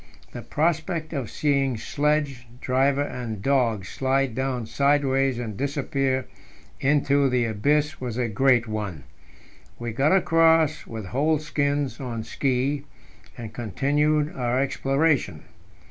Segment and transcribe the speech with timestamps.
[0.31, 6.25] The prospect of seeing sledge, driver, and dogs slide down sideways and disappear
[6.79, 9.03] into the abyss was a great one.
[9.77, 12.83] We got across with whole skins on ski,
[13.37, 15.43] and continued our exploration.